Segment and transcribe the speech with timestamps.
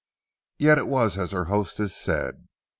[0.57, 2.47] Yet it was as her hostess said.